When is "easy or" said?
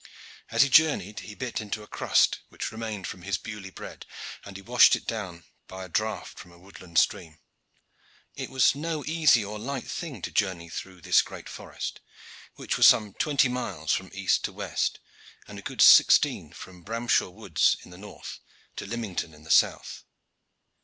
9.05-9.59